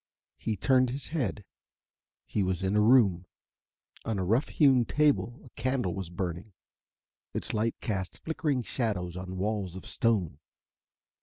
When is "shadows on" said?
8.63-9.37